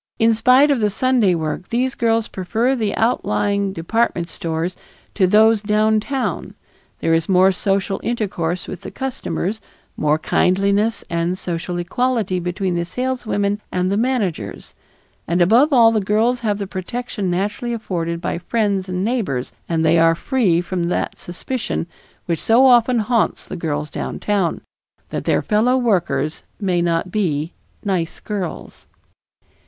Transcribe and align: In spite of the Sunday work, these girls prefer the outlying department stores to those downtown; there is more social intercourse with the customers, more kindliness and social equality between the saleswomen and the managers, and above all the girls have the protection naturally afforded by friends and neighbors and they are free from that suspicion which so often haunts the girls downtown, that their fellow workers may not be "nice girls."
In 0.17 0.33
spite 0.33 0.71
of 0.71 0.79
the 0.79 0.89
Sunday 0.89 1.35
work, 1.35 1.67
these 1.69 1.93
girls 1.93 2.27
prefer 2.27 2.75
the 2.75 2.95
outlying 2.95 3.71
department 3.71 4.29
stores 4.29 4.75
to 5.13 5.27
those 5.27 5.61
downtown; 5.61 6.55
there 7.01 7.13
is 7.13 7.29
more 7.29 7.51
social 7.51 7.99
intercourse 8.01 8.67
with 8.67 8.81
the 8.81 8.89
customers, 8.89 9.61
more 9.95 10.17
kindliness 10.17 11.03
and 11.07 11.37
social 11.37 11.77
equality 11.77 12.39
between 12.39 12.73
the 12.73 12.83
saleswomen 12.83 13.61
and 13.71 13.91
the 13.91 13.95
managers, 13.95 14.73
and 15.27 15.39
above 15.39 15.71
all 15.71 15.91
the 15.91 16.01
girls 16.01 16.39
have 16.39 16.57
the 16.57 16.65
protection 16.65 17.29
naturally 17.29 17.71
afforded 17.71 18.19
by 18.19 18.39
friends 18.39 18.89
and 18.89 19.05
neighbors 19.05 19.53
and 19.69 19.85
they 19.85 19.99
are 19.99 20.15
free 20.15 20.61
from 20.61 20.85
that 20.85 21.15
suspicion 21.19 21.85
which 22.25 22.41
so 22.41 22.65
often 22.65 22.97
haunts 22.97 23.45
the 23.45 23.55
girls 23.55 23.91
downtown, 23.91 24.61
that 25.09 25.25
their 25.25 25.43
fellow 25.43 25.77
workers 25.77 26.41
may 26.59 26.81
not 26.81 27.11
be 27.11 27.53
"nice 27.85 28.19
girls." 28.19 28.87